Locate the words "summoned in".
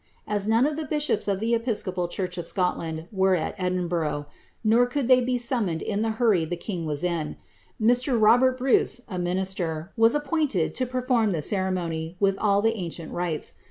5.37-6.01